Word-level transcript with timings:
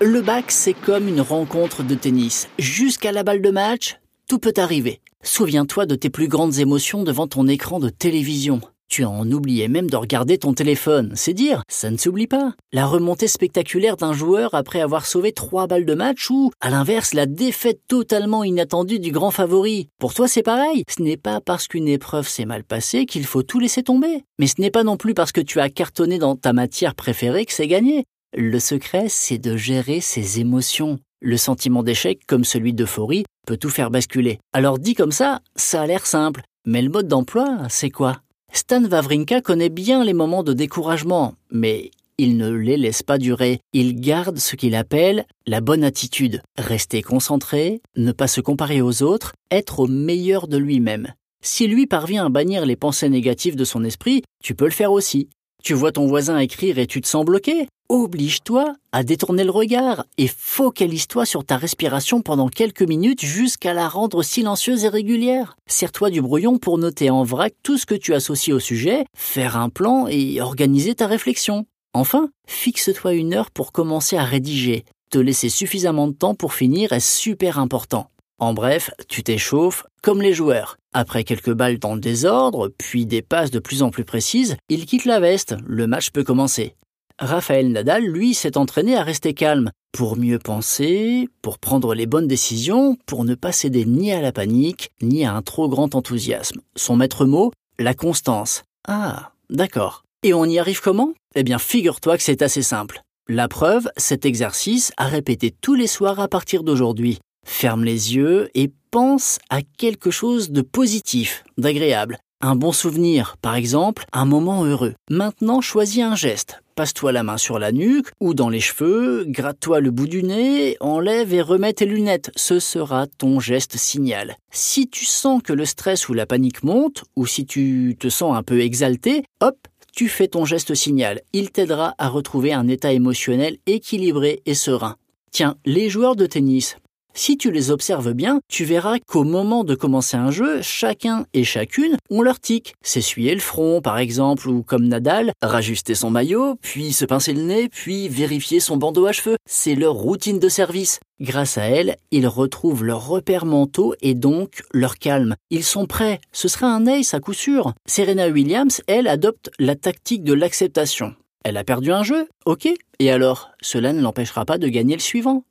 Le 0.00 0.20
bac, 0.20 0.52
c'est 0.52 0.74
comme 0.74 1.08
une 1.08 1.20
rencontre 1.20 1.82
de 1.82 1.96
tennis. 1.96 2.48
Jusqu'à 2.56 3.10
la 3.10 3.24
balle 3.24 3.42
de 3.42 3.50
match, 3.50 3.98
tout 4.28 4.38
peut 4.38 4.54
arriver. 4.56 5.00
Souviens-toi 5.24 5.86
de 5.86 5.96
tes 5.96 6.08
plus 6.08 6.28
grandes 6.28 6.60
émotions 6.60 7.02
devant 7.02 7.26
ton 7.26 7.48
écran 7.48 7.80
de 7.80 7.88
télévision. 7.88 8.60
Tu 8.88 9.04
en 9.04 9.28
oubliais 9.32 9.66
même 9.66 9.90
de 9.90 9.96
regarder 9.96 10.38
ton 10.38 10.54
téléphone. 10.54 11.10
C'est 11.16 11.34
dire, 11.34 11.64
ça 11.68 11.90
ne 11.90 11.96
s'oublie 11.96 12.28
pas. 12.28 12.52
La 12.72 12.86
remontée 12.86 13.26
spectaculaire 13.26 13.96
d'un 13.96 14.12
joueur 14.12 14.54
après 14.54 14.80
avoir 14.80 15.04
sauvé 15.04 15.32
trois 15.32 15.66
balles 15.66 15.84
de 15.84 15.94
match 15.94 16.30
ou, 16.30 16.52
à 16.60 16.70
l'inverse, 16.70 17.12
la 17.12 17.26
défaite 17.26 17.80
totalement 17.88 18.44
inattendue 18.44 19.00
du 19.00 19.10
grand 19.10 19.32
favori. 19.32 19.88
Pour 19.98 20.14
toi, 20.14 20.28
c'est 20.28 20.44
pareil. 20.44 20.84
Ce 20.88 21.02
n'est 21.02 21.16
pas 21.16 21.40
parce 21.40 21.66
qu'une 21.66 21.88
épreuve 21.88 22.28
s'est 22.28 22.46
mal 22.46 22.62
passée 22.62 23.04
qu'il 23.04 23.26
faut 23.26 23.42
tout 23.42 23.58
laisser 23.58 23.82
tomber. 23.82 24.22
Mais 24.38 24.46
ce 24.46 24.60
n'est 24.60 24.70
pas 24.70 24.84
non 24.84 24.96
plus 24.96 25.14
parce 25.14 25.32
que 25.32 25.40
tu 25.40 25.58
as 25.58 25.70
cartonné 25.70 26.18
dans 26.18 26.36
ta 26.36 26.52
matière 26.52 26.94
préférée 26.94 27.46
que 27.46 27.52
c'est 27.52 27.66
gagné. 27.66 28.04
Le 28.36 28.58
secret, 28.58 29.06
c'est 29.08 29.38
de 29.38 29.56
gérer 29.56 30.00
ses 30.00 30.38
émotions. 30.38 30.98
Le 31.22 31.38
sentiment 31.38 31.82
d'échec, 31.82 32.20
comme 32.26 32.44
celui 32.44 32.74
d'euphorie, 32.74 33.24
peut 33.46 33.56
tout 33.56 33.70
faire 33.70 33.90
basculer. 33.90 34.38
Alors 34.52 34.78
dit 34.78 34.94
comme 34.94 35.12
ça, 35.12 35.40
ça 35.56 35.80
a 35.82 35.86
l'air 35.86 36.06
simple. 36.06 36.42
Mais 36.66 36.82
le 36.82 36.90
mode 36.90 37.08
d'emploi, 37.08 37.56
c'est 37.70 37.90
quoi? 37.90 38.20
Stan 38.52 38.84
Wawrinka 38.84 39.40
connaît 39.40 39.70
bien 39.70 40.04
les 40.04 40.12
moments 40.12 40.42
de 40.42 40.52
découragement, 40.52 41.34
mais 41.50 41.90
il 42.18 42.36
ne 42.36 42.50
les 42.50 42.76
laisse 42.76 43.02
pas 43.02 43.16
durer. 43.16 43.60
Il 43.72 43.98
garde 43.98 44.38
ce 44.38 44.56
qu'il 44.56 44.74
appelle 44.74 45.24
la 45.46 45.62
bonne 45.62 45.82
attitude. 45.82 46.42
Rester 46.58 47.00
concentré, 47.00 47.80
ne 47.96 48.12
pas 48.12 48.28
se 48.28 48.42
comparer 48.42 48.82
aux 48.82 49.02
autres, 49.02 49.32
être 49.50 49.80
au 49.80 49.86
meilleur 49.86 50.48
de 50.48 50.58
lui-même. 50.58 51.14
Si 51.40 51.66
lui 51.66 51.86
parvient 51.86 52.26
à 52.26 52.28
bannir 52.28 52.66
les 52.66 52.76
pensées 52.76 53.08
négatives 53.08 53.56
de 53.56 53.64
son 53.64 53.84
esprit, 53.84 54.22
tu 54.42 54.54
peux 54.54 54.66
le 54.66 54.70
faire 54.70 54.92
aussi. 54.92 55.30
Tu 55.62 55.74
vois 55.74 55.92
ton 55.92 56.06
voisin 56.06 56.38
écrire 56.38 56.78
et 56.78 56.86
tu 56.86 57.00
te 57.00 57.08
sens 57.08 57.24
bloqué 57.24 57.68
Oblige-toi 57.90 58.74
à 58.92 59.02
détourner 59.02 59.44
le 59.44 59.50
regard 59.50 60.04
et 60.18 60.28
focalise-toi 60.28 61.24
sur 61.24 61.44
ta 61.44 61.56
respiration 61.56 62.20
pendant 62.20 62.48
quelques 62.48 62.82
minutes 62.82 63.24
jusqu'à 63.24 63.72
la 63.72 63.88
rendre 63.88 64.22
silencieuse 64.22 64.84
et 64.84 64.88
régulière. 64.88 65.56
Sers-toi 65.66 66.10
du 66.10 66.20
brouillon 66.20 66.58
pour 66.58 66.76
noter 66.76 67.08
en 67.08 67.22
vrac 67.22 67.54
tout 67.62 67.78
ce 67.78 67.86
que 67.86 67.94
tu 67.94 68.12
associes 68.12 68.52
au 68.52 68.60
sujet, 68.60 69.06
faire 69.16 69.56
un 69.56 69.70
plan 69.70 70.06
et 70.06 70.40
organiser 70.40 70.94
ta 70.94 71.06
réflexion. 71.06 71.64
Enfin, 71.94 72.28
fixe-toi 72.46 73.14
une 73.14 73.32
heure 73.32 73.50
pour 73.50 73.72
commencer 73.72 74.16
à 74.16 74.24
rédiger. 74.24 74.84
Te 75.10 75.18
laisser 75.18 75.48
suffisamment 75.48 76.08
de 76.08 76.12
temps 76.12 76.34
pour 76.34 76.52
finir 76.52 76.92
est 76.92 77.00
super 77.00 77.58
important. 77.58 78.10
En 78.40 78.54
bref, 78.54 78.92
tu 79.08 79.24
t'échauffes 79.24 79.84
comme 80.00 80.22
les 80.22 80.32
joueurs. 80.32 80.78
Après 80.92 81.24
quelques 81.24 81.52
balles 81.52 81.80
dans 81.80 81.94
le 81.94 82.00
désordre, 82.00 82.68
puis 82.78 83.04
des 83.04 83.20
passes 83.20 83.50
de 83.50 83.58
plus 83.58 83.82
en 83.82 83.90
plus 83.90 84.04
précises, 84.04 84.56
il 84.68 84.86
quitte 84.86 85.06
la 85.06 85.18
veste, 85.18 85.56
le 85.66 85.88
match 85.88 86.10
peut 86.10 86.22
commencer. 86.22 86.76
Raphaël 87.18 87.72
Nadal, 87.72 88.04
lui, 88.04 88.34
s'est 88.34 88.56
entraîné 88.56 88.96
à 88.96 89.02
rester 89.02 89.34
calme, 89.34 89.72
pour 89.90 90.16
mieux 90.16 90.38
penser, 90.38 91.28
pour 91.42 91.58
prendre 91.58 91.94
les 91.94 92.06
bonnes 92.06 92.28
décisions, 92.28 92.96
pour 93.06 93.24
ne 93.24 93.34
pas 93.34 93.50
céder 93.50 93.84
ni 93.84 94.12
à 94.12 94.20
la 94.20 94.30
panique, 94.30 94.92
ni 95.02 95.24
à 95.24 95.34
un 95.34 95.42
trop 95.42 95.68
grand 95.68 95.96
enthousiasme. 95.96 96.60
Son 96.76 96.94
maître 96.94 97.24
mot, 97.24 97.50
la 97.80 97.94
constance. 97.94 98.62
Ah, 98.86 99.32
d'accord. 99.50 100.04
Et 100.22 100.32
on 100.32 100.44
y 100.44 100.60
arrive 100.60 100.80
comment? 100.80 101.12
Eh 101.34 101.42
bien, 101.42 101.58
figure-toi 101.58 102.16
que 102.16 102.22
c'est 102.22 102.42
assez 102.42 102.62
simple. 102.62 103.02
La 103.28 103.48
preuve, 103.48 103.90
cet 103.96 104.24
exercice 104.24 104.92
à 104.96 105.06
répéter 105.06 105.50
tous 105.50 105.74
les 105.74 105.88
soirs 105.88 106.20
à 106.20 106.28
partir 106.28 106.62
d'aujourd'hui. 106.62 107.18
Ferme 107.48 107.82
les 107.82 108.14
yeux 108.14 108.50
et 108.54 108.70
pense 108.92 109.38
à 109.48 109.62
quelque 109.62 110.12
chose 110.12 110.50
de 110.50 110.60
positif, 110.60 111.42
d'agréable. 111.56 112.18
Un 112.40 112.54
bon 112.54 112.70
souvenir, 112.70 113.36
par 113.42 113.56
exemple, 113.56 114.04
un 114.12 114.26
moment 114.26 114.64
heureux. 114.64 114.94
Maintenant, 115.10 115.60
choisis 115.60 116.04
un 116.04 116.14
geste. 116.14 116.60
Passe-toi 116.76 117.10
la 117.10 117.24
main 117.24 117.38
sur 117.38 117.58
la 117.58 117.72
nuque 117.72 118.10
ou 118.20 118.34
dans 118.34 118.48
les 118.48 118.60
cheveux, 118.60 119.24
gratte-toi 119.26 119.80
le 119.80 119.90
bout 119.90 120.06
du 120.06 120.22
nez, 120.22 120.76
enlève 120.78 121.34
et 121.34 121.42
remets 121.42 121.72
tes 121.72 121.86
lunettes. 121.86 122.30
Ce 122.36 122.60
sera 122.60 123.08
ton 123.08 123.40
geste 123.40 123.76
signal. 123.76 124.36
Si 124.52 124.86
tu 124.86 125.04
sens 125.04 125.42
que 125.42 125.54
le 125.54 125.64
stress 125.64 126.08
ou 126.08 126.14
la 126.14 126.26
panique 126.26 126.62
monte, 126.62 127.02
ou 127.16 127.26
si 127.26 127.44
tu 127.44 127.96
te 127.98 128.08
sens 128.08 128.36
un 128.36 128.44
peu 128.44 128.60
exalté, 128.60 129.24
hop, 129.40 129.56
tu 129.92 130.08
fais 130.08 130.28
ton 130.28 130.44
geste 130.44 130.74
signal. 130.74 131.22
Il 131.32 131.50
t'aidera 131.50 131.94
à 131.98 132.08
retrouver 132.08 132.52
un 132.52 132.68
état 132.68 132.92
émotionnel 132.92 133.56
équilibré 133.66 134.42
et 134.46 134.54
serein. 134.54 134.96
Tiens, 135.32 135.56
les 135.64 135.88
joueurs 135.88 136.14
de 136.14 136.26
tennis, 136.26 136.76
si 137.18 137.36
tu 137.36 137.50
les 137.50 137.72
observes 137.72 138.12
bien, 138.14 138.40
tu 138.48 138.64
verras 138.64 138.98
qu'au 139.00 139.24
moment 139.24 139.64
de 139.64 139.74
commencer 139.74 140.16
un 140.16 140.30
jeu, 140.30 140.62
chacun 140.62 141.26
et 141.34 141.42
chacune 141.42 141.96
ont 142.10 142.22
leur 142.22 142.38
tic. 142.38 142.74
S'essuyer 142.80 143.34
le 143.34 143.40
front, 143.40 143.80
par 143.82 143.98
exemple, 143.98 144.48
ou 144.48 144.62
comme 144.62 144.86
Nadal, 144.86 145.32
rajuster 145.42 145.96
son 145.96 146.10
maillot, 146.10 146.54
puis 146.62 146.92
se 146.92 147.04
pincer 147.04 147.32
le 147.32 147.42
nez, 147.42 147.68
puis 147.68 148.08
vérifier 148.08 148.60
son 148.60 148.76
bandeau 148.76 149.06
à 149.06 149.12
cheveux. 149.12 149.36
C'est 149.50 149.74
leur 149.74 149.94
routine 149.94 150.38
de 150.38 150.48
service. 150.48 151.00
Grâce 151.20 151.58
à 151.58 151.64
elle, 151.64 151.96
ils 152.12 152.28
retrouvent 152.28 152.84
leurs 152.84 153.08
repères 153.08 153.46
mentaux 153.46 153.94
et 154.00 154.14
donc 154.14 154.62
leur 154.72 154.98
calme. 154.98 155.34
Ils 155.50 155.64
sont 155.64 155.86
prêts. 155.86 156.20
Ce 156.30 156.46
sera 156.46 156.68
un 156.68 156.86
ace 156.86 157.14
à 157.14 157.20
coup 157.20 157.34
sûr. 157.34 157.74
Serena 157.86 158.28
Williams, 158.28 158.80
elle, 158.86 159.08
adopte 159.08 159.50
la 159.58 159.74
tactique 159.74 160.22
de 160.22 160.34
l'acceptation. 160.34 161.16
Elle 161.44 161.56
a 161.56 161.64
perdu 161.64 161.92
un 161.92 162.02
jeu, 162.02 162.28
ok. 162.46 162.68
Et 163.00 163.10
alors, 163.10 163.50
cela 163.60 163.92
ne 163.92 164.02
l'empêchera 164.02 164.44
pas 164.44 164.58
de 164.58 164.68
gagner 164.68 164.94
le 164.94 165.00
suivant. 165.00 165.44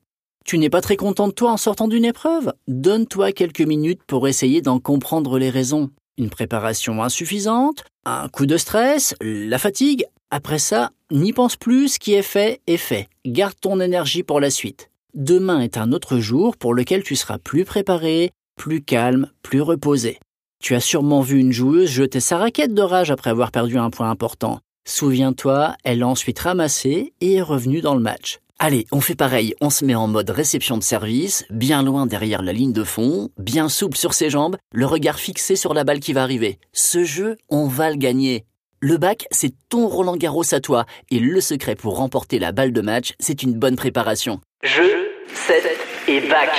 Tu 0.47 0.57
n'es 0.59 0.69
pas 0.69 0.79
très 0.79 0.95
content 0.95 1.27
de 1.27 1.33
toi 1.33 1.51
en 1.51 1.57
sortant 1.57 1.89
d'une 1.89 2.05
épreuve? 2.05 2.53
Donne-toi 2.69 3.33
quelques 3.33 3.59
minutes 3.59 3.99
pour 4.07 4.29
essayer 4.29 4.61
d'en 4.61 4.79
comprendre 4.79 5.37
les 5.37 5.49
raisons. 5.49 5.89
Une 6.17 6.29
préparation 6.29 7.03
insuffisante, 7.03 7.83
un 8.05 8.29
coup 8.29 8.45
de 8.45 8.55
stress, 8.55 9.13
la 9.19 9.59
fatigue. 9.59 10.05
Après 10.31 10.57
ça, 10.57 10.91
n'y 11.11 11.33
pense 11.33 11.57
plus, 11.57 11.89
ce 11.89 11.99
qui 11.99 12.13
est 12.13 12.21
fait 12.21 12.61
est 12.65 12.77
fait. 12.77 13.09
Garde 13.25 13.55
ton 13.59 13.81
énergie 13.81 14.23
pour 14.23 14.39
la 14.39 14.49
suite. 14.49 14.89
Demain 15.13 15.59
est 15.59 15.75
un 15.75 15.91
autre 15.91 16.19
jour 16.19 16.55
pour 16.55 16.73
lequel 16.73 17.03
tu 17.03 17.17
seras 17.17 17.39
plus 17.39 17.65
préparé, 17.65 18.31
plus 18.55 18.81
calme, 18.81 19.29
plus 19.43 19.59
reposé. 19.59 20.17
Tu 20.63 20.75
as 20.75 20.79
sûrement 20.79 21.19
vu 21.19 21.39
une 21.39 21.51
joueuse 21.51 21.89
jeter 21.89 22.21
sa 22.21 22.37
raquette 22.37 22.73
de 22.73 22.81
rage 22.81 23.11
après 23.11 23.31
avoir 23.31 23.51
perdu 23.51 23.77
un 23.77 23.89
point 23.89 24.09
important. 24.09 24.61
Souviens-toi, 24.87 25.75
elle 25.83 25.99
l'a 25.99 26.07
ensuite 26.07 26.39
ramassé 26.39 27.11
et 27.19 27.33
est 27.33 27.41
revenue 27.41 27.81
dans 27.81 27.95
le 27.95 28.01
match. 28.01 28.39
Allez, 28.59 28.87
on 28.91 29.01
fait 29.01 29.13
pareil, 29.15 29.53
on 29.61 29.69
se 29.69 29.85
met 29.85 29.93
en 29.93 30.07
mode 30.07 30.31
réception 30.31 30.79
de 30.79 30.83
service, 30.83 31.45
bien 31.51 31.83
loin 31.83 32.07
derrière 32.07 32.41
la 32.41 32.53
ligne 32.53 32.73
de 32.73 32.83
fond, 32.83 33.29
bien 33.37 33.69
souple 33.69 33.95
sur 33.95 34.15
ses 34.15 34.31
jambes, 34.31 34.57
le 34.73 34.87
regard 34.87 35.19
fixé 35.19 35.55
sur 35.55 35.75
la 35.75 35.83
balle 35.83 35.99
qui 35.99 36.11
va 36.11 36.23
arriver. 36.23 36.57
Ce 36.73 37.03
jeu, 37.03 37.37
on 37.49 37.67
va 37.67 37.91
le 37.91 37.97
gagner. 37.97 38.45
Le 38.79 38.97
bac, 38.97 39.27
c'est 39.29 39.53
ton 39.69 39.87
Roland 39.87 40.17
Garros 40.17 40.55
à 40.55 40.59
toi, 40.59 40.87
et 41.11 41.19
le 41.19 41.39
secret 41.39 41.75
pour 41.75 41.97
remporter 41.97 42.39
la 42.39 42.51
balle 42.51 42.73
de 42.73 42.81
match, 42.81 43.13
c'est 43.19 43.43
une 43.43 43.53
bonne 43.53 43.75
préparation. 43.75 44.41
Jeu, 44.63 45.07
set 45.35 45.63
et 46.07 46.21
bac. 46.21 46.49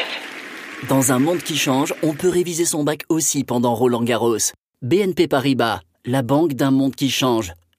Dans 0.88 1.10
un 1.10 1.18
monde 1.18 1.42
qui 1.42 1.56
change, 1.56 1.94
on 2.04 2.14
peut 2.14 2.28
réviser 2.28 2.64
son 2.64 2.84
bac 2.84 3.02
aussi 3.08 3.42
pendant 3.42 3.74
Roland 3.74 4.04
Garros. 4.04 4.52
BNP 4.82 5.26
Paribas, 5.26 5.80
la 6.04 6.22
banque 6.22 6.52
d'un 6.52 6.70
monde 6.70 6.94
qui 6.94 7.10
change. 7.10 7.54